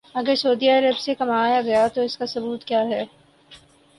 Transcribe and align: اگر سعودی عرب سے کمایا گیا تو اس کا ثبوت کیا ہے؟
اگر 0.15 0.35
سعودی 0.35 0.69
عرب 0.69 0.97
سے 0.99 1.15
کمایا 1.15 1.61
گیا 1.61 1.87
تو 1.87 2.01
اس 2.01 2.17
کا 2.17 2.25
ثبوت 2.25 2.63
کیا 2.63 2.81
ہے؟ 2.81 3.03